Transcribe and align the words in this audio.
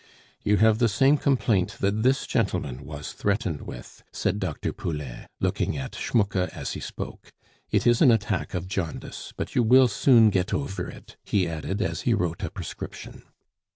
"You 0.43 0.57
have 0.57 0.79
the 0.79 0.89
same 0.89 1.17
complaint 1.17 1.77
that 1.79 2.01
this 2.01 2.25
gentleman 2.25 2.83
was 2.85 3.13
threatened 3.13 3.61
with," 3.61 4.01
said 4.11 4.39
Dr. 4.39 4.73
Poulain, 4.73 5.27
looking 5.39 5.77
at 5.77 5.93
Schmucke 5.93 6.47
as 6.55 6.71
he 6.71 6.79
spoke; 6.79 7.31
"it 7.69 7.85
is 7.85 8.01
an 8.01 8.09
attack 8.09 8.55
of 8.55 8.67
jaundice, 8.67 9.31
but 9.37 9.53
you 9.53 9.61
will 9.61 9.87
soon 9.87 10.31
get 10.31 10.55
over 10.55 10.89
it," 10.89 11.17
he 11.23 11.47
added, 11.47 11.83
as 11.83 12.01
he 12.01 12.15
wrote 12.15 12.41
a 12.41 12.49
prescription. 12.49 13.21